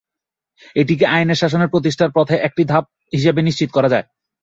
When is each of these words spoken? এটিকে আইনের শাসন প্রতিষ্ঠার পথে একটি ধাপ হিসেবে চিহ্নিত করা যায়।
এটিকে 0.75 1.05
আইনের 1.07 1.39
শাসন 1.41 1.61
প্রতিষ্ঠার 1.73 2.11
পথে 2.15 2.35
একটি 2.47 2.63
ধাপ 2.71 2.85
হিসেবে 3.13 3.39
চিহ্নিত 3.47 3.71
করা 3.73 3.89
যায়। 3.93 4.05